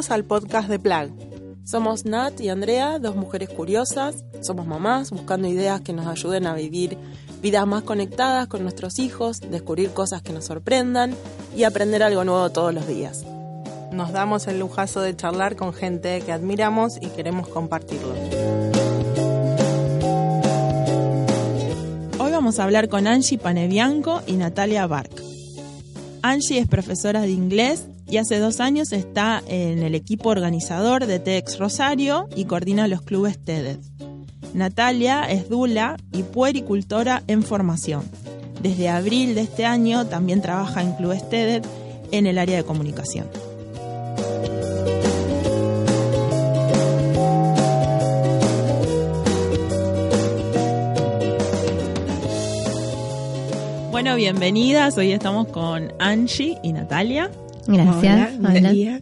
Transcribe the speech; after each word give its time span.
Bienvenidos 0.00 0.16
al 0.16 0.24
podcast 0.24 0.68
de 0.70 0.78
Plag. 0.78 1.10
Somos 1.62 2.06
Nat 2.06 2.40
y 2.40 2.48
Andrea, 2.48 2.98
dos 2.98 3.16
mujeres 3.16 3.50
curiosas. 3.50 4.24
Somos 4.40 4.66
mamás 4.66 5.10
buscando 5.10 5.46
ideas 5.46 5.82
que 5.82 5.92
nos 5.92 6.06
ayuden 6.06 6.46
a 6.46 6.54
vivir 6.54 6.96
vidas 7.42 7.66
más 7.66 7.82
conectadas 7.82 8.46
con 8.46 8.62
nuestros 8.62 8.98
hijos, 8.98 9.40
descubrir 9.40 9.90
cosas 9.90 10.22
que 10.22 10.32
nos 10.32 10.46
sorprendan 10.46 11.14
y 11.54 11.64
aprender 11.64 12.02
algo 12.02 12.24
nuevo 12.24 12.48
todos 12.48 12.72
los 12.72 12.86
días. 12.86 13.26
Nos 13.92 14.10
damos 14.12 14.46
el 14.46 14.58
lujazo 14.58 15.02
de 15.02 15.14
charlar 15.14 15.54
con 15.56 15.74
gente 15.74 16.22
que 16.22 16.32
admiramos 16.32 16.96
y 16.98 17.08
queremos 17.08 17.48
compartirlo. 17.48 18.14
Hoy 22.18 22.32
vamos 22.32 22.58
a 22.58 22.64
hablar 22.64 22.88
con 22.88 23.06
Angie 23.06 23.36
Panebianco 23.36 24.22
y 24.26 24.32
Natalia 24.38 24.86
Bark. 24.86 25.12
Angie 26.22 26.58
es 26.58 26.68
profesora 26.68 27.20
de 27.20 27.32
inglés 27.32 27.89
y 28.10 28.16
hace 28.16 28.40
dos 28.40 28.58
años 28.58 28.92
está 28.92 29.40
en 29.46 29.84
el 29.84 29.94
equipo 29.94 30.30
organizador 30.30 31.06
de 31.06 31.20
TEDx 31.20 31.58
Rosario 31.58 32.28
y 32.34 32.44
coordina 32.44 32.88
los 32.88 33.02
clubes 33.02 33.38
TEDx. 33.38 33.78
Natalia 34.52 35.30
es 35.30 35.48
dula 35.48 35.96
y 36.12 36.24
puericultora 36.24 37.22
en 37.28 37.44
formación. 37.44 38.02
Desde 38.60 38.88
abril 38.88 39.36
de 39.36 39.42
este 39.42 39.64
año 39.64 40.06
también 40.06 40.42
trabaja 40.42 40.82
en 40.82 40.92
clubes 40.94 41.28
TEDx 41.28 41.68
en 42.10 42.26
el 42.26 42.38
área 42.38 42.56
de 42.56 42.64
comunicación. 42.64 43.28
Bueno, 53.92 54.16
bienvenidas. 54.16 54.98
Hoy 54.98 55.12
estamos 55.12 55.46
con 55.48 55.92
Angie 56.00 56.58
y 56.64 56.72
Natalia. 56.72 57.30
Gracias. 57.66 58.38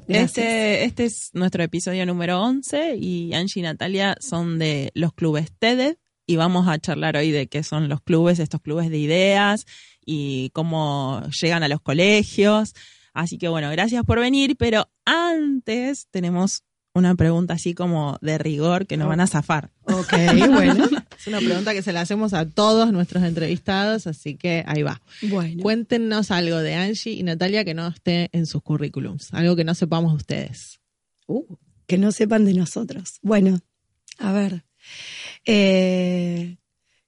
Este, 0.09 0.85
este 0.85 1.05
es 1.05 1.31
nuestro 1.35 1.63
episodio 1.63 2.05
número 2.07 2.43
11 2.43 2.97
y 2.97 3.33
Angie 3.35 3.61
y 3.61 3.63
Natalia 3.63 4.17
son 4.21 4.59
de 4.59 4.91
los 4.95 5.13
clubes 5.13 5.53
TED 5.59 5.97
y 6.27 6.37
vamos 6.37 6.69
a 6.69 6.79
charlar 6.79 7.17
hoy 7.17 7.31
de 7.31 7.47
qué 7.49 7.63
son 7.63 7.89
los 7.89 8.03
clubes, 8.03 8.39
estos 8.39 8.61
clubes 8.61 8.91
de 8.91 8.99
ideas 8.99 9.67
y 10.05 10.51
cómo 10.51 11.23
llegan 11.41 11.63
a 11.63 11.69
los 11.69 11.81
colegios. 11.81 12.75
Así 13.15 13.39
que 13.39 13.49
bueno, 13.49 13.71
gracias 13.71 14.05
por 14.05 14.21
venir, 14.21 14.57
pero 14.57 14.89
antes 15.05 16.09
tenemos 16.11 16.65
una 16.99 17.15
pregunta 17.15 17.55
así 17.55 17.75
como 17.75 18.19
de 18.21 18.39
rigor 18.39 18.87
que 18.87 18.97
nos 18.97 19.09
van 19.09 19.21
a 19.21 19.27
zafar. 19.27 19.71
Ok, 19.85 20.13
bueno. 20.53 20.89
es 21.19 21.27
una 21.27 21.39
pregunta 21.39 21.73
que 21.73 21.83
se 21.83 21.93
la 21.93 22.03
hacemos 22.03 22.35
a 22.35 22.49
todos 22.49 22.93
nuestros 22.93 23.25
entrevistados, 23.25 24.07
así 24.07 24.37
que 24.37 24.65
ahí 24.67 24.83
va. 24.83 25.01
Bueno. 25.23 25.63
Cuéntenos 25.63 26.31
algo 26.31 26.59
de 26.59 26.75
Angie 26.75 27.13
y 27.13 27.23
Natalia 27.23 27.65
que 27.65 27.75
no 27.75 27.89
esté 27.89 28.29
en 28.33 28.47
sus 28.47 28.63
currículums, 28.63 29.33
algo 29.33 29.57
que 29.57 29.65
no 29.65 29.75
sepamos 29.75 30.13
de 30.13 30.17
ustedes. 30.17 30.81
Uh, 31.27 31.57
que 31.87 31.99
no 31.99 32.13
sepan 32.13 32.45
de 32.45 32.55
nosotros. 32.55 33.19
Bueno, 33.23 33.61
a 34.19 34.33
ver. 34.33 34.65
Eh, 35.45 36.59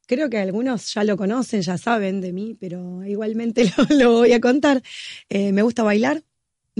creo 0.07 0.29
que 0.29 0.39
algunos 0.39 0.93
ya 0.93 1.05
lo 1.05 1.17
conocen, 1.17 1.63
ya 1.63 1.79
saben 1.79 2.21
de 2.21 2.33
mí, 2.33 2.57
pero 2.59 3.05
igualmente 3.05 3.73
lo, 3.91 4.13
voy 4.13 4.33
a 4.33 4.41
contar. 4.41 4.83
Eh, 5.29 5.53
me 5.53 5.63
gusta 5.63 5.83
bailar, 5.83 6.25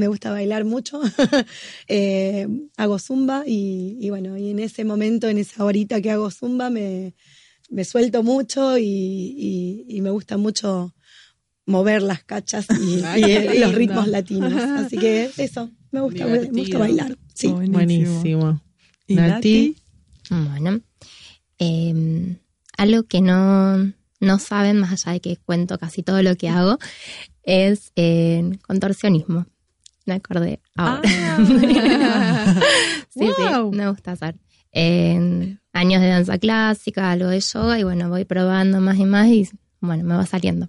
me 0.01 0.09
gusta 0.09 0.31
bailar 0.31 0.65
mucho, 0.65 0.99
eh, 1.87 2.49
hago 2.79 2.99
zumba 2.99 3.45
y, 3.47 4.09
bueno, 4.09 4.39
y 4.39 4.49
en 4.49 4.59
ese 4.59 4.83
momento, 4.85 5.29
en 5.29 5.37
esa 5.37 5.63
horita 5.63 6.01
que 6.01 6.11
hago 6.11 6.31
zumba, 6.31 6.71
me, 6.71 7.15
suelto 7.85 8.23
mucho 8.23 8.79
y, 8.79 10.01
me 10.03 10.11
gusta 10.11 10.39
mucho 10.39 10.95
mover 11.67 12.03
las 12.03 12.25
cachas 12.25 12.67
y, 12.71 13.03
los 13.61 13.75
ritmos 13.75 14.09
latinos. 14.09 14.55
Así 14.81 14.97
que 14.97 15.31
eso, 15.37 15.71
me 15.93 16.01
gusta, 16.01 16.27
bailar. 16.79 17.19
Sí. 17.35 17.49
Buenísimo. 17.49 18.63
¿Y 19.07 19.17
Nati? 19.17 19.77
Bueno, 20.31 20.81
em, 21.59 22.37
algo 22.79 23.03
que 23.03 23.21
no, 23.21 23.93
no 24.21 24.39
saben, 24.39 24.79
más 24.79 24.93
allá 24.93 25.13
de 25.13 25.21
que 25.21 25.37
cuento 25.37 25.77
casi 25.79 26.03
todo 26.03 26.23
lo 26.23 26.37
que 26.37 26.49
hago, 26.49 26.79
es 27.43 27.93
eh, 27.97 28.59
contorsionismo 28.63 29.47
me 30.07 30.15
acordé 30.15 30.61
ahora. 30.77 31.03
Ah. 31.05 31.37
sí, 33.09 33.27
sí, 33.37 33.43
me 33.73 33.89
gusta 33.89 34.13
hacer. 34.13 34.37
años 35.73 36.01
de 36.01 36.09
danza 36.09 36.39
clásica, 36.39 37.11
algo 37.11 37.29
de 37.29 37.41
yoga 37.41 37.79
y 37.79 37.85
bueno, 37.85 38.09
voy 38.09 38.25
probando 38.25 38.81
más 38.81 38.99
y 38.99 39.05
más 39.05 39.29
y 39.29 39.49
bueno, 39.81 40.05
me 40.05 40.15
va 40.15 40.27
saliendo. 40.27 40.69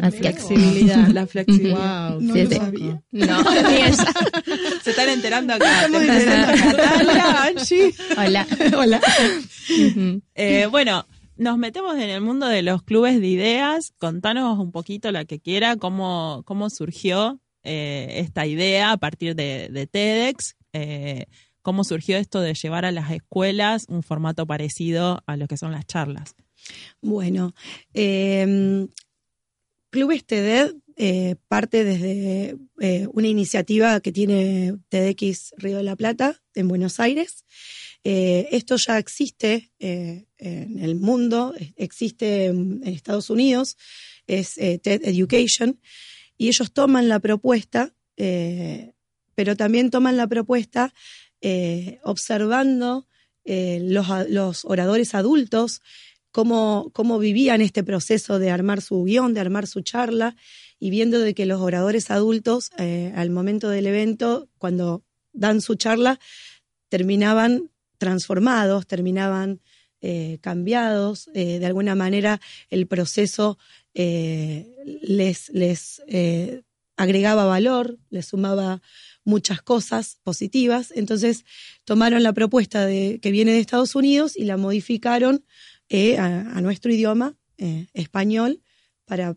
Así 0.00 0.18
flexibilidad, 0.18 1.08
la 1.08 1.26
flexibilidad. 1.26 2.12
Wow, 2.12 2.20
no 2.20 2.34
lo 2.34 2.50
sabía. 2.50 3.02
No, 3.10 3.44
Se 4.82 4.90
están 4.90 5.08
enterando 5.08 5.54
acá. 5.54 5.88
Natalia, 5.88 7.42
Angie. 7.44 7.94
Hola. 8.16 8.46
Hola. 8.76 9.00
Eh, 10.34 10.66
bueno, 10.70 11.06
nos 11.36 11.58
metemos 11.58 11.96
en 11.96 12.10
el 12.10 12.20
mundo 12.20 12.46
de 12.46 12.62
los 12.62 12.82
clubes 12.82 13.20
de 13.20 13.28
ideas. 13.28 13.92
Contanos 13.98 14.58
un 14.58 14.72
poquito 14.72 15.10
la 15.10 15.24
que 15.24 15.40
quiera, 15.40 15.76
cómo, 15.76 16.42
cómo 16.44 16.70
surgió 16.70 17.40
eh, 17.64 18.20
esta 18.20 18.46
idea 18.46 18.92
a 18.92 18.96
partir 18.96 19.34
de, 19.34 19.88
TEDx. 19.90 20.56
Eh, 20.72 21.26
¿Cómo 21.62 21.84
surgió 21.84 22.16
esto 22.16 22.40
de 22.40 22.54
llevar 22.54 22.84
a 22.84 22.92
las 22.92 23.10
escuelas 23.10 23.86
un 23.88 24.02
formato 24.02 24.46
parecido 24.46 25.22
a 25.26 25.36
lo 25.36 25.48
que 25.48 25.56
son 25.56 25.72
las 25.72 25.86
charlas? 25.86 26.34
Bueno, 27.02 27.54
em, 27.92 28.88
Clubes 29.90 30.24
TED 30.24 30.74
eh, 30.96 31.36
parte 31.46 31.84
desde 31.84 32.56
una 33.12 33.28
iniciativa 33.28 34.00
que 34.00 34.12
tiene 34.12 34.74
TEDx 34.88 35.54
Río 35.56 35.78
de 35.78 35.82
la 35.82 35.96
Plata 35.96 36.40
en 36.54 36.68
Buenos 36.68 37.00
Aires. 37.00 37.44
esto 38.02 38.76
ya 38.76 38.98
existe 38.98 39.72
en 39.78 40.26
el 40.38 40.96
mundo, 40.96 41.54
existe 41.76 42.46
en 42.46 42.80
Estados 42.84 43.30
Unidos, 43.30 43.76
es 44.26 44.54
TED 44.54 45.02
Education 45.04 45.78
y 46.38 46.46
ellos 46.46 46.72
toman 46.72 47.08
la 47.08 47.18
propuesta, 47.18 47.92
eh, 48.16 48.94
pero 49.34 49.56
también 49.56 49.90
toman 49.90 50.16
la 50.16 50.28
propuesta 50.28 50.94
eh, 51.40 51.98
observando 52.04 53.06
eh, 53.44 53.80
los, 53.82 54.64
oradores 54.64 55.14
adultos, 55.14 55.82
cómo, 56.30 56.90
cómo, 56.94 57.18
vivían 57.18 57.60
este 57.60 57.82
proceso 57.82 58.38
de 58.38 58.50
armar 58.50 58.80
su 58.80 59.02
guion, 59.02 59.34
de 59.34 59.40
armar 59.40 59.66
su 59.66 59.80
charla, 59.80 60.36
y 60.78 60.90
viendo 60.90 61.18
de 61.18 61.34
que 61.34 61.44
los 61.44 61.60
oradores 61.60 62.08
adultos, 62.12 62.70
al 62.76 63.30
momento 63.30 63.68
del 63.68 63.88
evento, 63.88 64.48
cuando 64.58 65.02
dan 65.32 65.60
su 65.60 65.74
charla, 65.74 66.20
terminaban 66.88 67.72
transformados, 67.98 68.86
terminaban 68.86 69.60
cambiados, 70.40 71.28
de 71.34 71.66
alguna 71.66 71.96
manera 71.96 72.40
el 72.70 72.86
proceso 72.86 73.58
eh, 74.00 74.76
les, 75.02 75.48
les 75.48 76.00
eh, 76.06 76.62
agregaba 76.96 77.46
valor, 77.46 77.98
les 78.10 78.26
sumaba 78.26 78.80
muchas 79.24 79.60
cosas 79.60 80.20
positivas. 80.22 80.92
Entonces 80.94 81.44
tomaron 81.84 82.22
la 82.22 82.32
propuesta 82.32 82.86
que 82.86 83.30
viene 83.32 83.50
de 83.50 83.58
Estados 83.58 83.96
Unidos 83.96 84.36
y 84.36 84.44
la 84.44 84.56
modificaron 84.56 85.44
eh, 85.88 86.16
a, 86.16 86.60
nuestro 86.60 86.92
idioma, 86.92 87.34
español, 87.92 88.62
para 89.04 89.36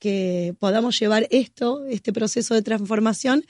que 0.00 0.56
podamos 0.58 0.98
llevar 0.98 1.28
esto, 1.30 1.86
este 1.86 2.12
proceso 2.12 2.54
de 2.54 2.62
transformación, 2.62 3.44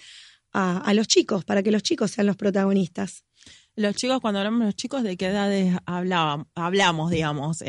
a, 0.52 0.92
los 0.92 1.08
chicos, 1.08 1.46
para 1.46 1.62
que 1.62 1.70
los 1.70 1.82
chicos 1.82 2.10
sean 2.10 2.26
los 2.26 2.36
protagonistas. 2.36 3.24
Los 3.74 3.96
chicos, 3.96 4.20
cuando 4.20 4.40
hablamos 4.40 4.60
de 4.60 4.66
los 4.66 4.76
chicos, 4.76 5.02
¿de 5.02 5.16
qué 5.16 5.26
edades 5.28 5.76
hablamos, 5.86 7.10
digamos? 7.10 7.62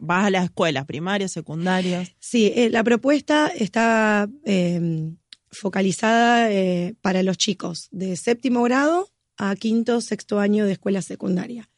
Vas 0.00 0.26
a 0.26 0.30
la 0.30 0.44
escuela, 0.44 0.84
primaria, 0.84 1.28
secundaria. 1.28 2.04
Sí, 2.18 2.52
eh, 2.54 2.68
la 2.70 2.84
propuesta 2.84 3.48
está 3.48 4.28
em, 4.44 5.16
focalizada 5.50 6.52
eh, 6.52 6.94
para 7.00 7.22
los 7.22 7.38
chicos 7.38 7.88
de 7.90 8.16
séptimo 8.16 8.62
grado 8.62 9.10
a 9.36 9.54
quinto, 9.56 10.00
sexto 10.00 10.40
año 10.40 10.66
de 10.66 10.72
escuela 10.72 11.00
secundaria, 11.00 11.70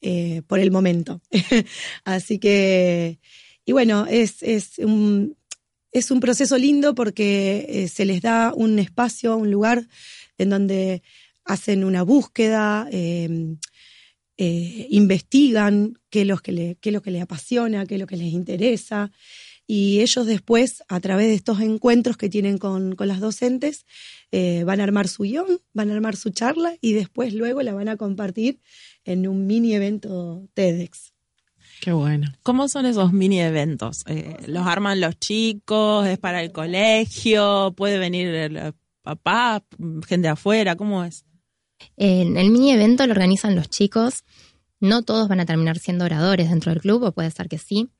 eh, 0.00 0.42
por 0.46 0.58
el 0.58 0.70
momento. 0.70 1.20
Así 2.04 2.38
que, 2.38 3.20
y 3.64 3.72
bueno, 3.72 4.06
es, 4.08 4.42
es, 4.42 4.78
un, 4.78 5.36
es 5.92 6.10
un 6.10 6.20
proceso 6.20 6.58
lindo 6.58 6.94
porque 6.94 7.88
se 7.92 8.04
les 8.04 8.20
da 8.22 8.52
un 8.54 8.78
espacio, 8.78 9.36
un 9.36 9.50
lugar 9.50 9.86
en 10.38 10.50
donde 10.50 11.02
hacen 11.44 11.84
una 11.84 12.02
búsqueda 12.02 12.88
em, 12.90 13.58
eh, 14.36 14.88
investigan 14.90 15.98
qué 16.10 16.22
es, 16.22 16.26
lo 16.26 16.38
que 16.38 16.52
le, 16.52 16.76
qué 16.80 16.88
es 16.90 16.92
lo 16.92 17.02
que 17.02 17.10
les 17.10 17.22
apasiona, 17.22 17.86
qué 17.86 17.94
es 17.94 18.00
lo 18.00 18.06
que 18.06 18.16
les 18.16 18.32
interesa. 18.32 19.10
Y 19.66 20.00
ellos 20.00 20.26
después, 20.26 20.82
a 20.88 21.00
través 21.00 21.28
de 21.28 21.34
estos 21.34 21.60
encuentros 21.60 22.16
que 22.16 22.28
tienen 22.28 22.58
con, 22.58 22.96
las 22.98 23.20
docentes, 23.20 23.86
eh, 24.30 24.64
van 24.64 24.80
a 24.80 24.84
armar 24.84 25.08
su 25.08 25.22
guion, 25.22 25.60
van 25.72 25.90
a 25.90 25.94
armar 25.94 26.16
su 26.16 26.30
charla 26.30 26.76
y 26.80 26.92
después 26.92 27.32
luego 27.32 27.62
la 27.62 27.72
van 27.72 27.88
a 27.88 27.96
compartir 27.96 28.60
en 29.04 29.26
un 29.26 29.46
mini 29.46 29.74
evento 29.74 30.48
TEDx. 30.52 31.12
Qué 31.80 31.92
bueno. 31.92 32.32
¿Cómo 32.42 32.68
son 32.68 32.86
esos 32.86 33.12
mini 33.12 33.40
eventos? 33.40 34.04
Eh, 34.06 34.36
¿Los 34.46 34.66
arman 34.66 35.00
los 35.00 35.18
chicos? 35.18 36.06
¿Es 36.06 36.18
para 36.18 36.42
el 36.42 36.52
colegio? 36.52 37.72
¿Puede 37.76 37.98
venir 37.98 38.74
papás, 39.02 39.62
gente 40.06 40.28
de 40.28 40.32
afuera? 40.32 40.76
¿Cómo 40.76 41.04
es? 41.04 41.24
En 41.96 42.36
el 42.36 42.50
mini 42.50 42.72
evento 42.72 43.06
lo 43.06 43.12
organizan 43.12 43.54
los 43.56 43.68
chicos. 43.68 44.24
No 44.80 45.02
todos 45.02 45.28
van 45.28 45.40
a 45.40 45.46
terminar 45.46 45.78
siendo 45.78 46.04
oradores 46.04 46.50
dentro 46.50 46.72
del 46.72 46.80
club, 46.80 47.02
o 47.04 47.12
puede 47.12 47.30
ser 47.30 47.48
que 47.48 47.58
sí. 47.58 47.90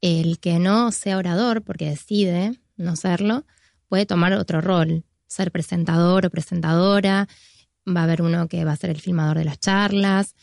El 0.00 0.38
que 0.38 0.58
no 0.58 0.92
sea 0.92 1.16
orador, 1.16 1.62
porque 1.62 1.90
decide 1.90 2.58
no 2.76 2.96
serlo, 2.96 3.44
puede 3.88 4.06
tomar 4.06 4.32
otro 4.34 4.60
rol, 4.60 5.04
ser 5.26 5.50
presentador 5.50 6.26
o 6.26 6.30
presentadora. 6.30 7.28
Va 7.88 8.00
a 8.00 8.04
haber 8.04 8.22
uno 8.22 8.48
que 8.48 8.64
va 8.64 8.72
a 8.72 8.76
ser 8.76 8.90
el 8.90 9.00
filmador 9.00 9.38
de 9.38 9.44
las 9.44 9.58
charlas. 9.58 10.34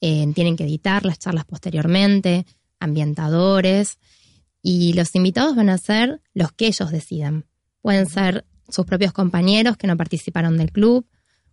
Eh, 0.00 0.30
tienen 0.34 0.56
que 0.56 0.64
editar 0.64 1.04
las 1.04 1.18
charlas 1.18 1.44
posteriormente, 1.44 2.46
ambientadores. 2.78 3.98
Y 4.62 4.92
los 4.92 5.14
invitados 5.14 5.56
van 5.56 5.70
a 5.70 5.78
ser 5.78 6.20
los 6.34 6.52
que 6.52 6.66
ellos 6.66 6.90
decidan. 6.90 7.46
Pueden 7.80 8.06
ser 8.06 8.44
sus 8.68 8.86
propios 8.86 9.12
compañeros 9.12 9.76
que 9.76 9.86
no 9.86 9.96
participaron 9.96 10.56
del 10.58 10.70
club, 10.70 11.06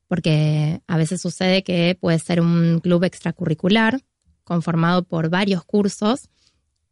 porque 0.07 0.81
a 0.88 0.98
veces 0.98 1.21
sucede 1.21 1.63
que 1.63 1.98
puede 2.00 2.19
ser 2.19 2.42
un 2.42 2.80
club 2.81 3.04
extracurricular 3.04 4.01
conformado 4.44 5.04
por 5.04 5.30
varios 5.30 5.63
cursos. 5.65 6.30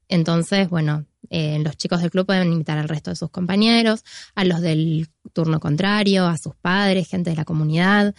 Entonces, 0.07 0.69
bueno, 0.69 1.05
eh, 1.29 1.59
los 1.63 1.77
chicos 1.77 2.01
del 2.01 2.11
club 2.11 2.25
pueden 2.25 2.51
invitar 2.51 2.77
al 2.77 2.89
resto 2.89 3.09
de 3.09 3.15
sus 3.15 3.29
compañeros, 3.29 4.03
a 4.35 4.43
los 4.43 4.61
del 4.61 5.07
turno 5.33 5.59
contrario, 5.59 6.27
a 6.27 6.37
sus 6.37 6.55
padres, 6.55 7.07
gente 7.07 7.29
de 7.29 7.35
la 7.35 7.45
comunidad. 7.45 8.13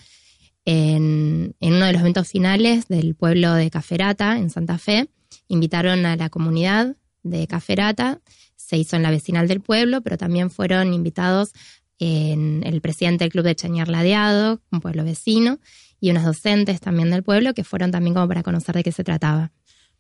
En, 0.64 1.54
en 1.60 1.75
uno 1.75 1.87
de 1.87 1.92
los 1.92 2.00
eventos 2.00 2.28
finales 2.28 2.88
del 2.88 3.14
pueblo 3.14 3.54
de 3.54 3.70
Caferata, 3.70 4.38
en 4.38 4.50
Santa 4.50 4.78
Fe, 4.78 5.08
invitaron 5.49 6.06
a 6.06 6.16
la 6.16 6.28
comunidad 6.28 6.96
de 7.22 7.46
Caferata, 7.46 8.20
se 8.56 8.76
hizo 8.76 8.96
en 8.96 9.02
la 9.02 9.10
vecinal 9.10 9.46
del 9.46 9.60
pueblo, 9.60 10.00
pero 10.00 10.16
también 10.16 10.50
fueron 10.50 10.92
invitados 10.92 11.52
en 11.98 12.62
el 12.64 12.81
presidente 12.81 13.25
del 13.25 13.32
club 13.32 13.44
de 13.44 13.54
Chañar 13.54 13.88
Ladeado, 13.88 14.60
un 14.70 14.81
pueblo 14.81 15.04
vecino, 15.04 15.58
y 16.00 16.10
unas 16.10 16.25
docentes 16.25 16.81
también 16.81 17.10
del 17.10 17.22
pueblo 17.22 17.54
que 17.54 17.64
fueron 17.64 17.90
también 17.90 18.14
como 18.14 18.28
para 18.28 18.43
conocer 18.43 18.75
de 18.75 18.82
qué 18.82 18.93
se 18.93 19.04
trataba. 19.04 19.52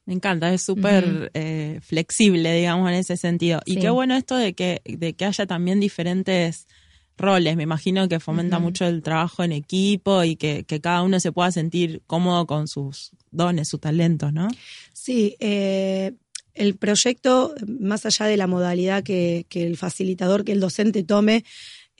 Me 0.04 0.14
encanta, 0.14 0.52
es 0.54 0.62
súper 0.62 1.32
eh, 1.34 1.80
flexible, 1.82 2.52
digamos, 2.54 2.88
en 2.88 2.94
ese 2.94 3.16
sentido. 3.16 3.60
Y 3.66 3.76
qué 3.76 3.90
bueno 3.90 4.14
esto 4.14 4.36
de 4.36 4.54
que, 4.54 4.80
de 4.84 5.14
que 5.14 5.24
haya 5.24 5.46
también 5.46 5.80
diferentes 5.80 6.68
roles. 7.16 7.56
Me 7.56 7.64
imagino 7.64 8.08
que 8.08 8.20
fomenta 8.20 8.60
mucho 8.60 8.86
el 8.86 9.02
trabajo 9.02 9.42
en 9.42 9.50
equipo 9.50 10.22
y 10.22 10.36
que, 10.36 10.64
cada 10.80 11.02
uno 11.02 11.18
se 11.18 11.32
pueda 11.32 11.50
sentir 11.50 12.02
cómodo 12.06 12.46
con 12.46 12.68
sus 12.68 13.10
dones, 13.32 13.68
sus 13.68 13.80
talentos, 13.80 14.32
¿no? 14.32 14.46
Sí, 14.92 15.36
eh, 15.40 16.12
el 16.54 16.76
proyecto, 16.76 17.54
más 17.66 18.06
allá 18.06 18.26
de 18.26 18.36
la 18.36 18.46
modalidad 18.46 19.02
que, 19.02 19.46
que 19.48 19.66
el 19.66 19.76
facilitador, 19.76 20.44
que 20.44 20.52
el 20.52 20.60
docente 20.60 21.02
tome, 21.02 21.44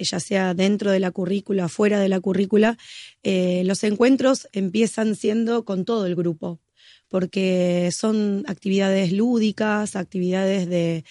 ya 0.04 0.20
sea 0.20 0.54
dentro 0.54 0.90
de 0.90 1.00
la 1.00 1.10
currícula, 1.10 1.69
fuera 1.69 2.00
de 2.00 2.08
la 2.08 2.20
currícula, 2.20 2.78
eh, 3.22 3.62
los 3.64 3.84
encuentros 3.84 4.48
empiezan 4.52 5.16
siendo 5.16 5.64
con 5.64 5.84
todo 5.84 6.06
el 6.06 6.14
grupo, 6.14 6.60
porque 7.08 7.90
son 7.93 8.44
actividades 8.46 9.12
lúdicas, 9.12 9.96
actividades 9.96 10.69
de, 10.69 11.04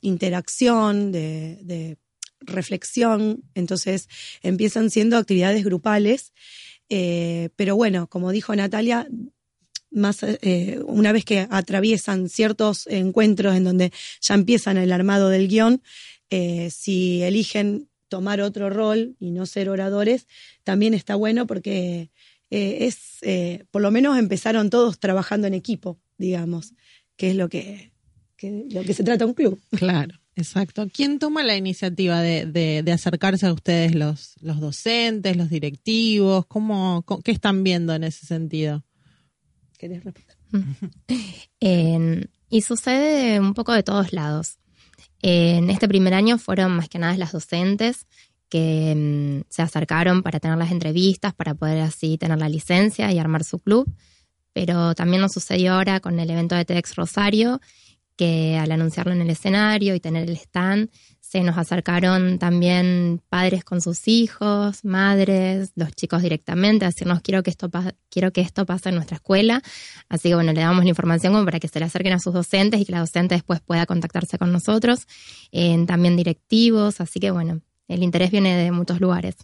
interacción, 0.00 1.12
de, 1.12 1.96
reflexión, 2.40 3.42
entonces 3.54 4.08
empiezan 4.42 4.90
siendo 4.90 5.16
actividades 5.16 5.64
grupales, 5.64 6.32
eh, 6.88 7.50
pero 7.56 7.74
bueno, 7.74 8.06
como 8.08 8.30
dijo 8.30 8.54
Natalia, 8.54 9.08
más 9.90 10.22
eh, 10.22 10.80
una 10.86 11.12
vez 11.12 11.24
que 11.24 11.46
atraviesan 11.50 12.28
ciertos 12.28 12.86
encuentros 12.86 13.56
en 13.56 13.64
donde 13.64 13.92
ya 14.20 14.34
empiezan 14.34 14.76
el 14.76 14.92
armado 14.92 15.28
del 15.28 15.48
guion, 15.48 15.82
eh, 16.30 16.70
si 16.70 17.22
eligen 17.22 17.88
tomar 18.08 18.40
otro 18.40 18.70
rol 18.70 19.16
y 19.18 19.30
no 19.30 19.46
ser 19.46 19.68
oradores, 19.68 20.26
también 20.64 20.94
está 20.94 21.14
bueno 21.14 21.46
porque 21.46 22.10
eh, 22.50 22.78
es, 22.86 23.18
eh, 23.22 23.64
por 23.70 23.82
lo 23.82 23.90
menos 23.90 24.18
empezaron 24.18 24.70
todos 24.70 24.98
trabajando 24.98 25.46
en 25.46 25.54
equipo, 25.54 25.98
digamos, 26.16 26.74
que 27.16 27.30
es 27.30 27.36
lo 27.36 27.48
que, 27.48 27.92
lo 28.42 28.82
que 28.82 28.94
se 28.94 29.04
trata 29.04 29.26
un 29.26 29.34
club. 29.34 29.60
Claro. 29.72 30.14
Exacto. 30.36 30.86
¿Quién 30.92 31.18
toma 31.18 31.42
la 31.42 31.56
iniciativa 31.56 32.22
de, 32.22 32.46
de, 32.46 32.92
acercarse 32.92 33.44
a 33.46 33.52
ustedes, 33.52 33.96
los, 33.96 34.36
los 34.40 34.60
docentes, 34.60 35.36
los 35.36 35.50
directivos? 35.50 36.46
¿Cómo, 36.46 37.04
¿Qué 37.24 37.32
están 37.32 37.64
viendo 37.64 37.92
en 37.92 38.04
ese 38.04 38.24
sentido? 38.24 38.84
¿Querés 39.78 40.04
repetir? 40.04 40.36
y 42.50 42.60
sucede 42.62 43.40
un 43.40 43.52
poco 43.52 43.72
de 43.72 43.82
todos 43.82 44.12
lados. 44.12 44.58
En 45.20 45.70
este 45.70 45.88
primer 45.88 46.14
año 46.14 46.38
fueron 46.38 46.72
más 46.72 46.88
que 46.88 46.98
nada 46.98 47.16
las 47.16 47.32
docentes 47.32 48.06
que 48.48 48.94
mm, 48.96 49.46
se 49.48 49.62
acercaron 49.62 50.22
para 50.22 50.40
tener 50.40 50.56
las 50.58 50.70
entrevistas, 50.70 51.34
para 51.34 51.54
poder 51.54 51.80
así 51.80 52.18
tener 52.18 52.38
la 52.38 52.48
licencia 52.48 53.12
y 53.12 53.18
armar 53.18 53.44
su 53.44 53.58
club. 53.58 53.92
Pero 54.52 54.94
también 54.94 55.20
nos 55.20 55.32
sucedió 55.32 55.74
ahora 55.74 56.00
con 56.00 56.18
el 56.18 56.30
evento 56.30 56.54
de 56.54 56.64
TEDx 56.64 56.96
Rosario, 56.96 57.60
que 58.16 58.58
al 58.58 58.72
anunciarlo 58.72 59.12
en 59.12 59.20
el 59.20 59.30
escenario 59.30 59.94
y 59.94 60.00
tener 60.00 60.28
el 60.28 60.36
stand, 60.36 60.90
se 61.28 61.42
nos 61.42 61.58
acercaron 61.58 62.38
también 62.38 63.20
padres 63.28 63.62
con 63.62 63.82
sus 63.82 64.08
hijos, 64.08 64.82
madres, 64.82 65.72
los 65.76 65.92
chicos 65.92 66.22
directamente, 66.22 66.86
a 66.86 66.88
decirnos 66.88 67.20
quiero 67.20 67.42
que 67.42 67.50
esto 67.50 67.70
quiero 68.08 68.32
que 68.32 68.40
esto 68.40 68.64
pase 68.64 68.88
en 68.88 68.94
nuestra 68.94 69.16
escuela. 69.16 69.60
Así 70.08 70.30
que 70.30 70.36
bueno, 70.36 70.54
le 70.54 70.60
damos 70.62 70.84
la 70.84 70.88
información 70.88 71.34
como 71.34 71.44
para 71.44 71.60
que 71.60 71.68
se 71.68 71.80
le 71.80 71.84
acerquen 71.84 72.14
a 72.14 72.18
sus 72.18 72.32
docentes 72.32 72.80
y 72.80 72.86
que 72.86 72.92
la 72.92 73.00
docente 73.00 73.34
después 73.34 73.60
pueda 73.60 73.84
contactarse 73.84 74.38
con 74.38 74.52
nosotros. 74.52 75.06
también 75.86 76.16
directivos, 76.16 77.02
así 77.02 77.20
que 77.20 77.30
bueno, 77.30 77.60
el 77.88 78.02
interés 78.02 78.30
viene 78.30 78.56
de 78.56 78.70
muchos 78.70 79.00
lugares. 79.00 79.36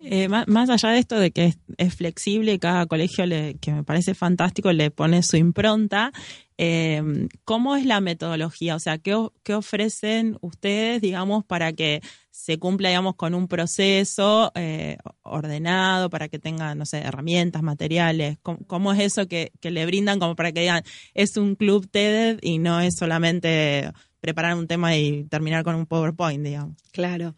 Eh, 0.00 0.28
más, 0.28 0.70
allá 0.70 0.90
de 0.90 0.98
esto 0.98 1.18
de 1.18 1.32
que 1.32 1.54
es, 1.76 1.94
flexible, 1.94 2.58
cada 2.58 2.86
colegio, 2.86 3.26
le, 3.26 3.54
que 3.60 3.72
me 3.72 3.84
parece 3.84 4.14
fantástico, 4.14 4.72
le 4.72 4.90
pone 4.90 5.22
su 5.22 5.36
impronta, 5.36 6.12
eh, 6.58 7.02
¿cómo 7.44 7.76
es 7.76 7.84
la 7.84 8.00
metodología? 8.00 8.76
O 8.76 8.78
sea, 8.78 8.98
¿qué, 8.98 9.28
¿qué, 9.42 9.54
ofrecen 9.54 10.38
ustedes, 10.40 11.00
digamos, 11.00 11.44
para 11.44 11.72
que 11.72 12.00
se 12.30 12.58
cumpla, 12.58 12.90
digamos, 12.90 13.16
con 13.16 13.34
un 13.34 13.48
proceso 13.48 14.52
eh, 14.54 14.98
ordenado, 15.22 16.10
para 16.10 16.28
que 16.28 16.38
tengan, 16.38 16.78
no 16.78 16.86
sé, 16.86 16.98
herramientas, 16.98 17.62
materiales? 17.62 18.38
¿Cómo, 18.42 18.92
es 18.92 19.00
eso 19.00 19.26
que, 19.26 19.52
que, 19.60 19.70
le 19.70 19.86
brindan 19.86 20.20
como 20.20 20.36
para 20.36 20.52
que 20.52 20.60
digan, 20.60 20.84
es 21.14 21.36
un 21.36 21.56
club 21.56 21.88
TED 21.90 22.38
y 22.42 22.58
no 22.58 22.80
es 22.80 22.96
solamente 22.96 23.90
preparar 24.20 24.56
un 24.56 24.66
tema 24.66 24.96
y 24.96 25.24
terminar 25.24 25.64
con 25.64 25.74
un 25.74 25.84
PowerPoint, 25.84 26.42
digamos. 26.42 26.76
Claro. 26.92 27.36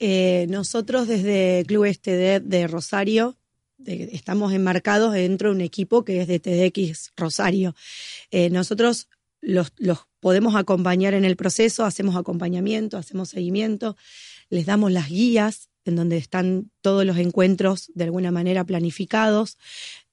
Eh, 0.00 0.46
nosotros 0.50 1.08
desde 1.08 1.64
Club 1.66 1.86
Este 1.86 2.40
de 2.40 2.66
Rosario 2.66 3.39
estamos 3.86 4.52
enmarcados 4.52 5.12
dentro 5.12 5.50
de 5.50 5.56
un 5.56 5.60
equipo 5.60 6.04
que 6.04 6.20
es 6.20 6.28
de 6.28 6.40
TDX 6.40 7.12
Rosario. 7.16 7.74
Eh, 8.30 8.50
nosotros 8.50 9.08
los, 9.40 9.72
podemos 10.20 10.54
acompañar 10.54 11.14
en 11.14 11.24
el 11.24 11.36
proceso, 11.36 11.84
hacemos 11.84 12.16
acompañamiento, 12.16 12.98
hacemos 12.98 13.30
seguimiento, 13.30 13.96
les 14.48 14.66
damos 14.66 14.92
las 14.92 15.08
guías 15.08 15.70
en 15.84 15.96
donde 15.96 16.18
están 16.18 16.70
todos 16.82 17.04
los 17.06 17.16
encuentros 17.16 17.90
de 17.94 18.04
alguna 18.04 18.30
manera 18.30 18.64
planificados. 18.64 19.56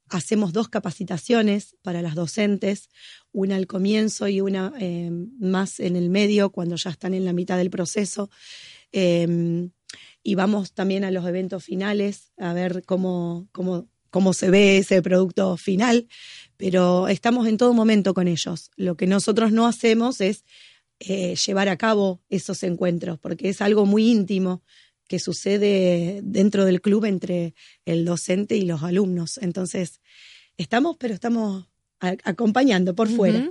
Hacemos 0.09 0.53
dos 0.53 0.69
capacitaciones 0.69 1.75
para 1.81 2.01
las 2.01 2.15
docentes, 2.15 2.89
una 3.33 3.57
al 3.57 3.67
comienzo 3.67 4.29
y 4.29 4.39
una 4.39 4.73
eh, 4.79 5.11
más 5.39 5.81
en 5.81 5.97
el 5.97 6.09
medio, 6.09 6.51
cuando 6.51 6.77
ya 6.77 6.91
están 6.91 7.13
en 7.13 7.25
la 7.25 7.33
mitad 7.33 7.57
del 7.57 7.69
proceso. 7.69 8.29
Em, 8.93 9.71
y 10.27 10.35
vamos 10.35 10.73
también 10.73 11.05
a 11.05 11.11
los 11.11 11.25
eventos 11.25 11.63
finales 11.63 12.33
a 12.35 12.51
ver 12.51 12.83
cómo, 12.85 13.47
cómo, 13.53 13.87
cómo 14.09 14.33
se 14.33 14.49
ve 14.49 14.77
ese 14.79 15.01
producto 15.01 15.55
final, 15.55 16.05
pero 16.57 17.07
estamos 17.07 17.47
en 17.47 17.55
todo 17.55 17.73
momento 17.73 18.13
con 18.13 18.27
ellos. 18.27 18.69
Lo 18.75 18.97
que 18.97 19.07
nosotros 19.07 19.53
no 19.53 19.65
hacemos 19.65 20.19
es 20.19 20.43
eh, 20.99 21.33
llevar 21.37 21.69
a 21.69 21.77
cabo 21.77 22.19
esos 22.27 22.61
encuentros, 22.63 23.17
porque 23.19 23.47
es 23.47 23.61
algo 23.61 23.85
muy 23.85 24.09
íntimo 24.09 24.63
que 25.07 25.19
sucede 25.19 26.19
dentro 26.25 26.65
del 26.65 26.81
club 26.81 27.05
entre 27.05 27.55
el 27.85 28.03
docente 28.03 28.57
y 28.57 28.63
los 28.63 28.83
alumnos. 28.83 29.37
Entonces, 29.37 30.01
estamos, 30.57 30.97
pero 30.97 31.13
estamos 31.13 31.69
acompañando 32.01 32.95
por 32.95 33.07
fuera, 33.07 33.49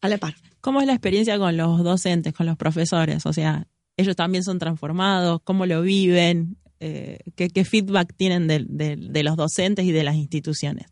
a 0.00 0.08
la 0.08 0.16
par. 0.16 0.36
¿Cómo 0.62 0.80
es 0.80 0.86
la 0.86 0.94
experiencia 0.94 1.36
con 1.36 1.54
los 1.54 1.84
docentes, 1.84 2.32
con 2.32 2.46
los 2.46 2.56
profesores? 2.56 3.26
O 3.26 3.34
sea, 3.34 3.68
ellos 3.96 4.16
también 4.16 4.44
son 4.44 4.58
transformados, 4.58 5.40
cómo 5.44 5.66
lo 5.66 5.82
viven, 5.82 6.56
eh, 6.80 7.18
¿qué, 7.36 7.64
feedback 7.64 8.14
tienen 8.16 8.48
de, 8.48 9.22
los 9.22 9.36
docentes 9.36 9.84
y 9.84 9.92
de 9.92 10.04
las 10.04 10.16
instituciones. 10.16 10.86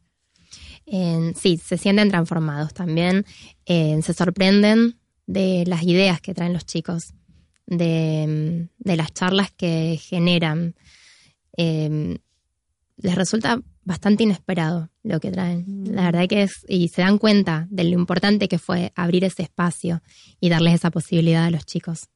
sí, 0.86 1.56
se 1.56 1.78
sienten 1.78 2.10
transformados 2.10 2.74
también, 2.74 3.24
se 3.66 4.14
sorprenden 4.14 4.96
de 5.26 5.64
las 5.66 5.82
ideas 5.84 6.20
que 6.20 6.34
traen 6.34 6.52
los 6.52 6.66
chicos, 6.66 7.14
de, 7.66 8.68
las 8.84 9.12
charlas 9.12 9.50
que 9.52 9.98
generan. 10.00 10.74
Em, 11.56 12.18
les 12.96 13.14
resulta 13.14 13.60
bastante 13.84 14.24
inesperado 14.24 14.90
lo 15.02 15.20
que 15.20 15.30
traen. 15.30 15.64
Mm. 15.66 15.90
La 15.94 16.04
verdad 16.04 16.28
que 16.28 16.42
es, 16.42 16.64
y 16.68 16.88
se 16.88 17.02
dan 17.02 17.18
cuenta 17.18 17.66
de 17.70 17.84
lo 17.84 17.98
importante 17.98 18.48
que 18.48 18.58
fue 18.58 18.92
abrir 18.94 19.24
ese 19.24 19.42
espacio 19.42 20.02
y 20.40 20.48
darles 20.48 20.74
esa 20.74 20.90
posibilidad 20.90 21.44
a 21.44 21.50
los 21.50 21.64
chicos. 21.64 22.08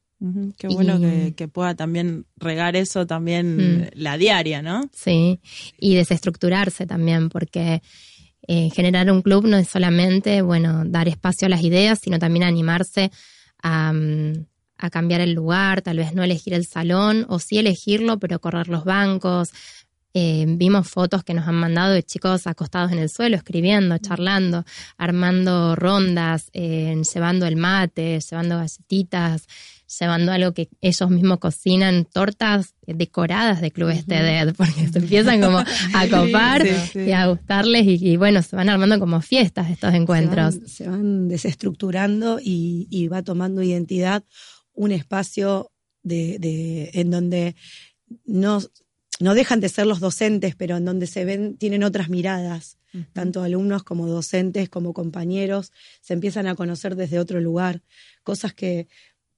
Qué 0.57 0.67
bueno 0.69 0.99
que, 1.35 1.47
pueda 1.47 1.75
también 1.75 2.25
regar 2.37 2.75
eso 2.75 3.05
también 3.05 3.57
mm. 3.57 3.87
la 3.95 4.17
diaria, 4.17 4.61
¿no? 4.61 4.89
Sí, 4.93 5.41
y 5.77 5.95
desestructurarse 5.95 6.87
también, 6.87 7.29
porque 7.29 7.81
eh, 8.47 8.69
generar 8.73 9.11
un 9.11 9.21
club 9.21 9.45
no 9.45 9.57
es 9.57 9.67
solamente, 9.67 10.41
bueno, 10.41 10.83
dar 10.85 11.07
espacio 11.07 11.47
a 11.47 11.49
las 11.49 11.63
ideas, 11.63 11.99
sino 12.01 12.17
también 12.17 12.43
animarse 12.43 13.11
a, 13.61 13.91
mm, 13.91 14.45
a 14.77 14.89
cambiar 14.89 15.21
el 15.21 15.33
lugar, 15.33 15.81
tal 15.81 15.97
vez 15.97 16.13
no 16.13 16.23
elegir 16.23 16.53
el 16.53 16.65
salón, 16.65 17.25
o 17.29 17.39
sí 17.39 17.57
elegirlo, 17.57 18.19
pero 18.19 18.39
correr 18.39 18.67
los 18.67 18.83
bancos, 18.83 19.51
eh, 20.17 20.45
vimos 20.47 20.87
fotos 20.87 21.25
que 21.25 21.33
nos 21.33 21.45
han 21.45 21.55
mandado 21.55 21.91
de 21.91 22.01
chicos 22.01 22.47
acostados 22.47 22.93
en 22.93 22.99
el 22.99 23.09
suelo, 23.09 23.35
escribiendo, 23.35 23.97
charlando, 23.97 24.63
armando 24.97 25.75
rondas, 25.75 26.49
eh, 26.53 26.95
llevando 27.13 27.45
el 27.45 27.57
mate, 27.57 28.21
llevando 28.21 28.55
galletitas, 28.55 29.45
llevando 29.99 30.31
algo 30.31 30.53
que 30.53 30.69
ellos 30.79 31.09
mismos 31.09 31.39
cocinan, 31.39 32.05
tortas 32.05 32.75
decoradas 32.87 33.59
de 33.59 33.71
clubes 33.71 34.07
de 34.07 34.15
TED, 34.15 34.53
porque 34.57 34.87
se 34.87 34.99
empiezan 34.99 35.41
como 35.41 35.57
a 35.57 36.07
copar 36.09 36.65
y 36.93 37.11
a 37.11 37.27
gustarles 37.27 37.85
y, 37.85 38.15
bueno, 38.15 38.41
se 38.41 38.55
van 38.55 38.69
armando 38.69 38.97
como 39.01 39.19
fiestas 39.19 39.69
estos 39.69 39.93
encuentros. 39.93 40.55
Se 40.65 40.87
van, 40.87 41.27
desestructurando 41.27 42.39
y, 42.41 43.09
va 43.09 43.21
tomando 43.21 43.61
identidad 43.61 44.23
un 44.73 44.93
espacio 44.93 45.73
de, 46.03 46.89
en 46.93 47.11
donde 47.11 47.57
no 48.23 48.61
no 49.19 49.33
dejan 49.33 49.59
de 49.59 49.69
ser 49.69 49.87
los 49.87 49.99
docentes, 49.99 50.55
pero 50.55 50.77
en 50.77 50.85
donde 50.85 51.07
se 51.07 51.25
ven, 51.25 51.57
tienen 51.57 51.83
otras 51.83 52.09
miradas, 52.09 52.77
tanto 53.11 53.43
alumnos 53.43 53.83
como 53.83 54.07
docentes, 54.07 54.69
como 54.69 54.93
compañeros, 54.93 55.73
se 56.01 56.13
empiezan 56.13 56.47
a 56.47 56.55
conocer 56.55 56.95
desde 56.95 57.19
otro 57.19 57.41
lugar, 57.41 57.81
cosas 58.23 58.53
que, 58.53 58.87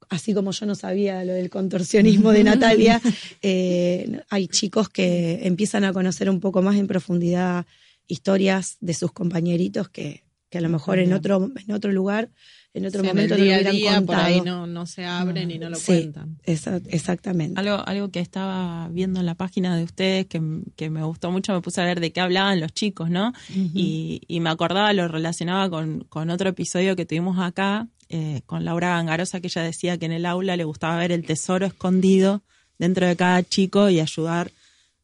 así 0.10 0.34
como 0.34 0.52
yo 0.52 0.68
no 0.68 0.76
sabía 0.76 1.24
lo 1.24 1.34
del 1.34 1.50
contorsionismo 1.50 2.32
de 2.32 2.44
Natalia, 2.44 3.02
eh, 3.42 4.22
hay 4.30 4.48
chicos 4.48 4.90
que 4.90 5.40
empiezan 5.44 5.86
a 5.86 5.94
conocer 5.94 6.30
un 6.30 6.40
poco 6.40 6.62
más 6.62 6.76
en 6.76 6.88
profundidad 6.88 7.66
historias 8.08 8.78
de 8.80 8.94
sus 8.94 9.12
compañeritos 9.12 9.90
que, 9.90 10.24
que 10.50 10.58
a 10.60 10.62
lo 10.62 10.70
mejor 10.70 11.00
en 11.00 11.14
otro, 11.14 11.52
en 11.56 11.72
otro 11.74 11.92
lugar 11.92 12.30
en 12.78 12.86
otro 12.86 13.04
momento 13.04 13.36
no 13.38 13.44
lo 13.44 13.72
hubieran 13.72 14.06
Por 14.06 14.16
ahí 14.16 14.42
no, 14.42 14.86
se 14.86 15.06
abren 15.06 15.52
y 15.52 15.60
no 15.60 15.70
lo 15.70 15.80
cuentan. 15.80 16.38
exactamente. 16.46 17.60
Algo, 17.60 17.84
algo 17.86 18.10
que 18.10 18.20
estaba 18.20 18.88
viendo 18.90 19.20
en 19.20 19.26
la 19.26 19.36
página 19.36 19.76
de 19.76 19.84
ustedes 19.84 20.28
que, 20.28 20.90
me 20.90 21.04
gustó 21.04 21.32
mucho, 21.32 21.54
me 21.54 21.62
puse 21.62 21.82
a 21.82 21.86
ver 21.86 22.00
de 22.00 22.12
qué 22.12 22.22
hablaban 22.22 22.60
los 22.60 22.74
chicos, 22.74 23.10
¿no? 23.10 23.34
y, 23.54 24.40
me 24.40 24.50
acordaba, 24.50 24.94
lo 24.94 25.08
relacionaba 25.08 25.70
con, 25.70 26.06
con 26.10 26.30
otro 26.30 26.50
episodio 26.50 26.96
que 26.96 27.06
tuvimos 27.06 27.40
acá, 27.40 27.88
eh, 28.10 28.42
con 28.46 28.64
Laura 28.64 28.90
Gangarosa, 28.90 29.42
que 29.42 29.48
ella 29.48 29.64
decía 29.64 29.98
que 29.98 30.06
en 30.06 30.14
el 30.14 30.26
aula 30.26 30.56
le 30.56 30.64
gustaba 30.64 30.98
ver 30.98 31.12
el 31.12 31.26
tesoro 31.26 31.66
escondido 31.66 32.44
dentro 32.78 33.06
de 33.08 33.16
cada 33.16 33.44
chico 33.44 33.90
y 33.90 34.00
ayudar 34.00 34.52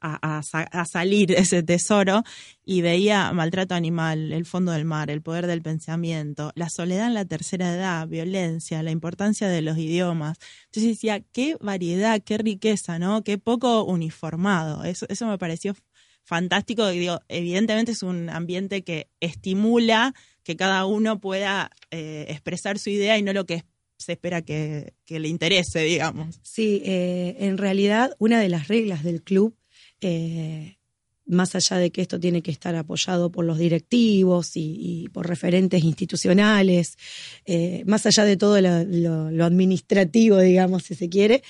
a, 0.03 0.85
salir 0.85 1.31
ese 1.37 1.63
tesoro 1.63 2.23
y 2.65 2.81
veía 2.81 3.31
maltrato 3.31 3.75
animal, 3.75 4.31
el 4.31 4.45
fondo 4.45 4.71
del 4.71 4.85
mar, 4.85 5.09
el 5.09 5.21
poder 5.21 5.47
del 5.47 5.61
pensamiento, 5.61 6.51
la 6.55 6.69
soledad 6.69 7.07
en 7.07 7.13
la 7.13 7.25
tercera 7.25 7.73
edad, 7.73 8.07
violencia, 8.07 8.83
la 8.83 8.91
importancia 8.91 9.47
de 9.47 9.61
los 9.61 9.77
idiomas. 9.77 10.37
Entonces 10.65 10.91
decía, 10.91 11.21
qué 11.31 11.57
variedad, 11.59 12.21
qué 12.21 12.37
riqueza, 12.37 12.99
¿no? 12.99 13.23
Qué 13.23 13.37
poco 13.37 13.83
uniformado. 13.83 14.83
Eso, 14.83 15.05
eso 15.09 15.25
me 15.27 15.37
pareció 15.37 15.75
fantástico. 16.23 16.87
Evidentemente 16.87 17.91
es 17.91 18.03
un 18.03 18.29
ambiente 18.29 18.83
que 18.83 19.09
estimula 19.19 20.13
que 20.43 20.55
cada 20.55 20.85
uno 20.85 21.19
pueda 21.19 21.71
eh, 21.91 22.25
expresar 22.29 22.77
su 22.77 22.89
idea 22.89 23.17
y 23.17 23.23
no 23.23 23.33
lo 23.33 23.45
que 23.45 23.63
se 23.97 24.13
espera 24.13 24.41
que, 24.41 24.93
le 25.07 25.27
interese, 25.27 25.81
digamos. 25.81 26.39
Sí, 26.43 26.81
eh, 26.85 27.37
en 27.39 27.57
realidad 27.57 28.15
una 28.19 28.39
de 28.39 28.49
las 28.49 28.67
reglas 28.67 29.03
del 29.03 29.23
club 29.23 29.55
eh, 30.03 30.77
más 31.25 31.55
allá 31.55 31.77
de 31.77 31.89
que 31.89 32.01
esto 32.01 32.19
tiene 32.19 32.41
que 32.41 32.51
estar 32.51 32.75
apoyado 32.75 33.31
por 33.31 33.45
los 33.45 33.57
directivos 33.57 34.51
y, 34.55 35.07
por 35.13 35.25
referentes 35.25 35.81
institucionales, 35.81 36.97
eh, 37.45 37.83
más 37.85 38.05
allá 38.05 38.25
de 38.25 38.35
todo 38.35 38.59
lo, 38.59 39.45
administrativo, 39.45 40.39
digamos, 40.39 40.83
si 40.83 40.95
se 40.95 41.07
quiere, 41.07 41.41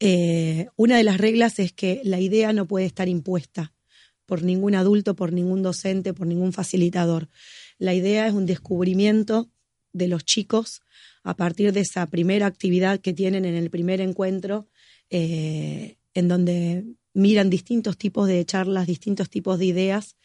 eh, 0.00 0.66
una 0.76 0.98
de 0.98 1.04
las 1.04 1.16
reglas 1.16 1.58
es 1.58 1.72
que 1.72 2.02
la 2.04 2.20
idea 2.20 2.52
no 2.52 2.66
puede 2.66 2.84
estar 2.84 3.08
impuesta 3.08 3.72
por 4.26 4.42
ningún 4.42 4.74
adulto, 4.74 5.16
por 5.16 5.32
ningún 5.32 5.62
docente, 5.62 6.12
por 6.12 6.26
ningún 6.26 6.52
facilitador. 6.52 7.30
La 7.78 7.94
idea 7.94 8.26
es 8.26 8.34
un 8.34 8.44
descubrimiento 8.44 9.50
de 9.94 10.08
los 10.08 10.26
chicos 10.26 10.82
a 11.22 11.36
partir 11.36 11.72
de 11.72 11.80
esa 11.80 12.06
primera 12.06 12.46
actividad 12.46 13.00
que 13.00 13.14
tienen 13.14 13.46
en 13.46 13.54
el 13.54 13.70
primer 13.70 14.02
encuentro, 14.02 14.68
en 15.10 16.28
donde 16.28 16.84
miran 17.14 17.50
distintos 17.50 17.96
tipos 17.96 18.28
de 18.28 18.44
charlas, 18.44 18.86
distintos 18.86 19.28
tipos 19.30 19.58
de 19.58 19.66
ideas 19.66 20.16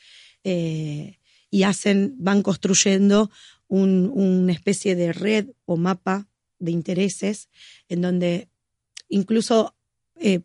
eh, 0.43 1.19
y 1.49 1.63
hacen, 1.63 2.15
van 2.17 2.41
construyendo 2.41 3.29
una 3.69 4.53
especie 4.53 4.95
de 4.95 5.11
red 5.11 5.47
o 5.65 5.75
mapa 5.75 6.29
de 6.59 6.71
intereses 6.71 7.49
en 7.89 8.01
donde 8.01 8.47
incluso 9.09 9.75
eh, 10.15 10.41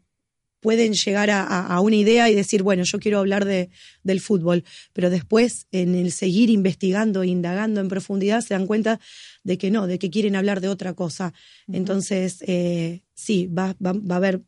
pueden 0.62 0.92
llegar 0.92 1.28
a, 1.30 1.80
una 1.80 1.96
idea 1.96 2.30
y 2.30 2.36
decir, 2.36 2.62
bueno, 2.62 2.84
yo 2.84 3.00
quiero 3.00 3.18
hablar 3.18 3.44
de, 3.44 3.70
del 4.04 4.20
fútbol, 4.20 4.62
pero 4.92 5.10
después 5.10 5.66
en 5.72 5.96
el 5.96 6.12
seguir 6.12 6.50
investigando, 6.50 7.24
indagando 7.24 7.80
en 7.80 7.88
profundidad, 7.88 8.42
se 8.42 8.54
dan 8.54 8.68
cuenta 8.68 9.00
de 9.42 9.58
que 9.58 9.72
no, 9.72 9.88
de 9.88 9.98
que 9.98 10.08
quieren 10.08 10.36
hablar 10.36 10.60
de 10.60 10.68
otra 10.68 10.94
cosa. 10.94 11.34
Entonces, 11.66 12.44
eh, 12.46 13.02
sí, 13.12 13.48
va, 13.48 13.74
va, 13.84 13.92
va, 13.92 14.14
a 14.14 14.18
haber 14.18 14.42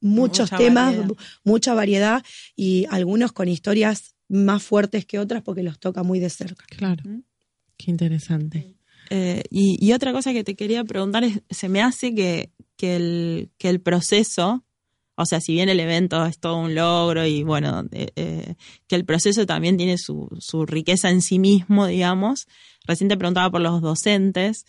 muchos 0.00 0.50
temas, 0.50 0.94
mucha 1.44 1.74
variedad 1.74 2.22
y 2.56 2.86
algunos 2.90 3.32
con 3.32 3.48
historias 3.48 4.14
más 4.28 4.62
fuertes 4.62 5.06
que 5.06 5.18
otras 5.18 5.42
porque 5.42 5.62
los 5.62 5.78
toca 5.78 6.02
muy 6.02 6.20
de 6.20 6.30
cerca. 6.30 6.64
Claro, 6.68 7.02
qué 7.76 7.90
interesante. 7.90 8.74
Eh, 9.10 9.42
y, 9.50 9.92
otra 9.92 10.12
cosa 10.12 10.32
que 10.32 10.44
te 10.44 10.54
quería 10.54 10.82
preguntar 10.84 11.24
es, 11.24 11.42
se 11.50 11.68
me 11.68 11.82
hace 11.82 12.14
que, 12.14 12.50
que, 12.76 12.96
el, 12.96 13.50
que 13.58 13.68
el 13.68 13.80
proceso, 13.80 14.64
o 15.14 15.26
sea, 15.26 15.40
si 15.40 15.52
bien 15.52 15.68
el 15.68 15.78
evento 15.78 16.24
es 16.24 16.38
todo 16.38 16.56
un 16.56 16.74
logro 16.74 17.26
y 17.26 17.42
bueno, 17.42 17.84
eh, 17.92 18.08
eh, 18.16 18.54
que 18.86 18.96
el 18.96 19.04
proceso 19.04 19.44
también 19.46 19.76
tiene 19.76 19.98
su, 19.98 20.28
su, 20.40 20.64
riqueza 20.64 21.10
en 21.10 21.20
sí 21.20 21.38
mismo, 21.38 21.86
digamos. 21.86 22.46
Recién 22.86 23.08
te 23.08 23.16
preguntaba 23.16 23.50
por 23.50 23.60
los 23.60 23.82
docentes, 23.82 24.64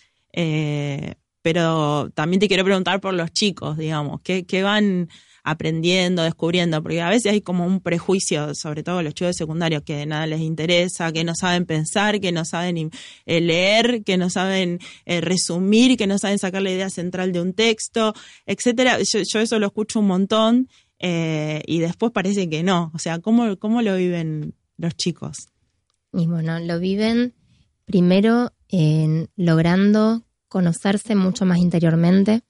pero 1.46 2.10
también 2.16 2.40
te 2.40 2.48
quiero 2.48 2.64
preguntar 2.64 3.00
por 3.00 3.14
los 3.14 3.32
chicos, 3.32 3.78
digamos, 3.78 4.20
¿qué, 4.24 4.48
qué 4.48 4.64
van 4.64 5.10
aprendiendo, 5.44 6.24
descubriendo? 6.24 6.82
Porque 6.82 7.04
a 7.04 7.10
veces 7.12 7.32
hay 7.32 7.42
como 7.42 7.68
un 7.68 7.82
prejuicio, 7.82 8.56
sobre 8.56 8.82
todo 8.82 9.04
los 9.04 9.14
chicos 9.14 9.36
de 9.36 9.44
secundario, 9.44 9.84
que 9.84 9.96
de 9.96 10.08
nada 10.08 10.26
les 10.26 10.40
interesa, 10.40 11.12
que 11.12 11.24
no 11.24 11.36
saben 11.36 11.68
pensar, 11.68 12.20
que 12.20 12.32
no 12.32 12.46
saben 12.46 12.90
eh, 13.28 13.42
leer, 13.42 14.04
que 14.04 14.18
no 14.18 14.32
saben 14.32 14.80
eh, 15.06 15.22
resumir, 15.22 15.98
que 15.98 16.08
no 16.08 16.18
saben 16.18 16.40
sacar 16.40 16.64
la 16.64 16.72
idea 16.72 16.90
central 16.90 17.32
de 17.32 17.42
un 17.42 17.54
texto, 17.54 18.16
etcétera. 18.48 18.98
Yo, 19.04 19.40
eso 19.40 19.60
lo 19.60 19.68
escucho 19.68 20.00
un 20.00 20.08
montón 20.08 20.68
eh, 20.98 21.62
y 21.68 21.78
después 21.78 22.12
parece 22.12 22.50
que 22.50 22.64
no. 22.64 22.90
O 22.96 22.98
sea, 22.98 23.20
¿cómo, 23.20 23.56
cómo 23.58 23.84
lo 23.84 23.96
viven 23.98 24.56
los 24.78 24.96
chicos? 24.96 25.50
Y 26.12 26.26
bueno, 26.26 26.60
lo 26.60 26.80
viven 26.80 27.36
primero 27.86 28.52
en 28.70 29.30
logrando 29.36 30.25
conocerse 30.56 31.16
mucho 31.16 31.46
más 31.46 31.58
interiormente, 31.58 32.42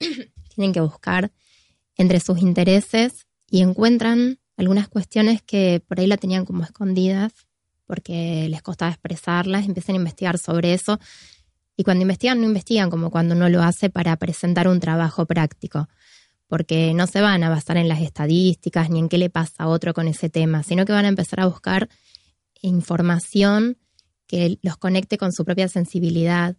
tienen 0.54 0.72
que 0.72 0.80
buscar 0.80 1.30
entre 1.94 2.18
sus 2.18 2.38
intereses 2.38 3.26
y 3.50 3.60
encuentran 3.60 4.38
algunas 4.56 4.88
cuestiones 4.88 5.42
que 5.42 5.82
por 5.86 6.00
ahí 6.00 6.06
la 6.06 6.16
tenían 6.16 6.46
como 6.46 6.64
escondidas 6.64 7.34
porque 7.84 8.48
les 8.48 8.62
costaba 8.62 8.92
expresarlas, 8.92 9.66
empiezan 9.66 9.94
a 9.94 9.98
investigar 9.98 10.38
sobre 10.38 10.72
eso. 10.72 10.98
Y 11.76 11.84
cuando 11.84 12.00
investigan 12.00 12.40
no 12.40 12.46
investigan 12.46 12.88
como 12.88 13.10
cuando 13.10 13.34
uno 13.34 13.50
lo 13.50 13.62
hace 13.62 13.90
para 13.90 14.16
presentar 14.16 14.66
un 14.66 14.80
trabajo 14.80 15.26
práctico, 15.26 15.86
porque 16.46 16.94
no 16.94 17.06
se 17.06 17.20
van 17.20 17.42
a 17.42 17.50
basar 17.50 17.76
en 17.76 17.90
las 17.90 18.00
estadísticas 18.00 18.88
ni 18.88 19.00
en 19.00 19.10
qué 19.10 19.18
le 19.18 19.28
pasa 19.28 19.64
a 19.64 19.68
otro 19.68 19.92
con 19.92 20.08
ese 20.08 20.30
tema, 20.30 20.62
sino 20.62 20.86
que 20.86 20.92
van 20.92 21.04
a 21.04 21.08
empezar 21.08 21.40
a 21.40 21.46
buscar 21.46 21.90
información 22.62 23.76
que 24.26 24.58
los 24.62 24.78
conecte 24.78 25.18
con 25.18 25.30
su 25.30 25.44
propia 25.44 25.68
sensibilidad 25.68 26.56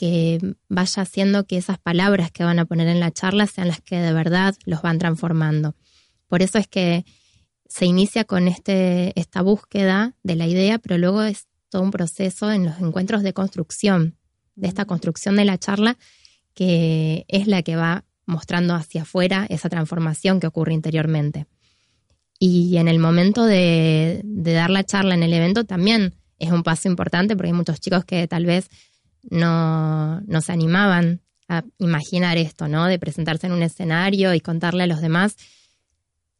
que 0.00 0.54
vaya 0.70 1.02
haciendo 1.02 1.44
que 1.44 1.58
esas 1.58 1.78
palabras 1.78 2.30
que 2.30 2.42
van 2.42 2.58
a 2.58 2.64
poner 2.64 2.88
en 2.88 3.00
la 3.00 3.10
charla 3.10 3.46
sean 3.46 3.68
las 3.68 3.82
que 3.82 3.98
de 3.98 4.14
verdad 4.14 4.54
los 4.64 4.80
van 4.80 4.98
transformando. 4.98 5.76
Por 6.26 6.40
eso 6.40 6.56
es 6.56 6.66
que 6.66 7.04
se 7.68 7.84
inicia 7.84 8.24
con 8.24 8.48
este, 8.48 9.12
esta 9.20 9.42
búsqueda 9.42 10.14
de 10.22 10.36
la 10.36 10.46
idea, 10.46 10.78
pero 10.78 10.96
luego 10.96 11.22
es 11.22 11.48
todo 11.68 11.82
un 11.82 11.90
proceso 11.90 12.50
en 12.50 12.64
los 12.64 12.80
encuentros 12.80 13.22
de 13.22 13.34
construcción, 13.34 14.16
de 14.54 14.68
esta 14.68 14.86
construcción 14.86 15.36
de 15.36 15.44
la 15.44 15.58
charla, 15.58 15.98
que 16.54 17.26
es 17.28 17.46
la 17.46 17.60
que 17.60 17.76
va 17.76 18.06
mostrando 18.24 18.74
hacia 18.74 19.02
afuera 19.02 19.44
esa 19.50 19.68
transformación 19.68 20.40
que 20.40 20.46
ocurre 20.46 20.72
interiormente. 20.72 21.44
Y 22.38 22.78
en 22.78 22.88
el 22.88 23.00
momento 23.00 23.44
de, 23.44 24.22
de 24.24 24.52
dar 24.54 24.70
la 24.70 24.82
charla 24.82 25.12
en 25.14 25.24
el 25.24 25.34
evento 25.34 25.64
también 25.64 26.14
es 26.38 26.52
un 26.52 26.62
paso 26.62 26.88
importante 26.88 27.36
porque 27.36 27.48
hay 27.48 27.52
muchos 27.52 27.80
chicos 27.80 28.06
que 28.06 28.26
tal 28.28 28.46
vez 28.46 28.70
no, 29.28 30.20
no 30.22 30.40
se 30.40 30.52
animaban 30.52 31.20
a 31.48 31.64
imaginar 31.78 32.38
esto, 32.38 32.68
¿no? 32.68 32.86
De 32.86 32.98
presentarse 32.98 33.46
en 33.46 33.52
un 33.52 33.62
escenario 33.62 34.34
y 34.34 34.40
contarle 34.40 34.84
a 34.84 34.86
los 34.86 35.00
demás 35.00 35.36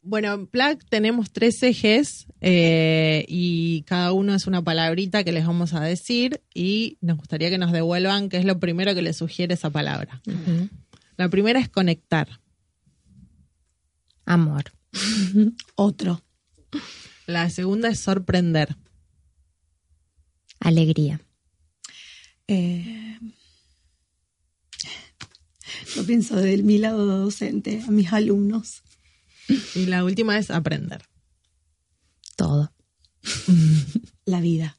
Bueno, 0.02 0.32
en 0.34 0.46
PLAC 0.46 0.84
tenemos 0.88 1.32
tres 1.32 1.62
ejes 1.62 2.26
eh, 2.40 3.24
y 3.28 3.82
cada 3.82 4.12
uno 4.12 4.34
es 4.34 4.46
una 4.46 4.62
palabrita 4.62 5.24
que 5.24 5.32
les 5.32 5.46
vamos 5.46 5.74
a 5.74 5.80
decir 5.80 6.42
y 6.54 6.98
nos 7.00 7.18
gustaría 7.18 7.50
que 7.50 7.58
nos 7.58 7.72
devuelvan 7.72 8.28
qué 8.28 8.36
es 8.36 8.44
lo 8.44 8.60
primero 8.60 8.94
que 8.94 9.02
les 9.02 9.16
sugiere 9.16 9.54
esa 9.54 9.70
palabra. 9.70 10.20
La 11.16 11.28
primera 11.28 11.58
es 11.58 11.68
conectar. 11.68 12.28
Amor. 14.26 14.72
Otro. 15.76 16.22
La 17.26 17.48
segunda 17.50 17.88
es 17.88 18.00
sorprender. 18.00 18.76
Alegría. 20.60 21.20
Eh, 22.48 23.18
yo 25.94 26.06
pienso 26.06 26.36
de 26.36 26.62
mi 26.62 26.78
lado 26.78 27.06
docente, 27.06 27.82
a 27.86 27.90
mis 27.90 28.12
alumnos. 28.12 28.82
Y 29.74 29.86
la 29.86 30.04
última 30.04 30.38
es 30.38 30.50
aprender. 30.50 31.02
Todo. 32.36 32.72
La 34.24 34.40
vida. 34.40 34.76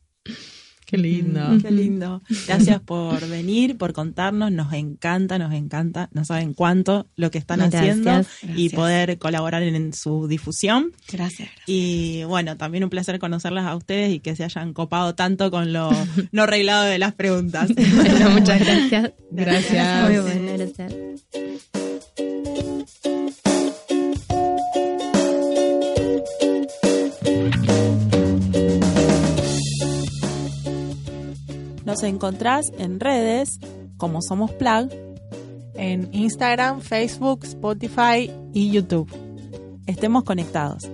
Qué 0.87 0.97
lindo. 0.97 1.41
Mm, 1.41 1.61
qué 1.61 1.69
lindo. 1.69 2.21
Gracias 2.47 2.79
por 2.79 3.27
venir, 3.27 3.77
por 3.77 3.91
contarnos. 3.91 4.53
Nos 4.53 4.71
encanta, 4.71 5.37
nos 5.37 5.53
encanta. 5.53 6.07
No 6.13 6.23
saben 6.23 6.53
cuánto 6.53 7.07
lo 7.17 7.29
que 7.29 7.37
están 7.37 7.59
haciendo 7.59 8.23
y 8.55 8.69
poder 8.69 9.17
colaborar 9.17 9.63
en, 9.63 9.91
su 9.91 10.29
difusión. 10.29 10.93
Gracias, 11.11 11.49
Y 11.65 12.23
bueno, 12.23 12.55
también 12.55 12.85
un 12.85 12.89
placer 12.89 13.19
conocerlas 13.19 13.65
a 13.65 13.75
ustedes 13.75 14.13
y 14.13 14.21
que 14.21 14.37
se 14.37 14.45
hayan 14.45 14.71
copado 14.71 15.13
tanto 15.13 15.51
con 15.51 15.73
lo 15.73 15.89
no 16.31 16.43
arreglado 16.43 16.85
de 16.85 16.99
las 16.99 17.13
preguntas. 17.13 17.69
bueno, 17.95 18.29
muchas 18.29 18.61
gracias. 18.61 19.11
Gracias. 19.29 20.09
gracias. 20.57 21.86
Nos 31.97 32.03
encontrás 32.03 32.71
en 32.77 32.99
redes 32.99 33.59
como 33.97 34.21
Somos 34.21 34.51
Plug, 34.51 34.91
en 35.73 36.07
Instagram, 36.13 36.79
Facebook, 36.81 37.39
Spotify 37.43 38.31
y 38.53 38.69
YouTube. 38.69 39.11
Estemos 39.87 40.23
conectados. 40.23 40.87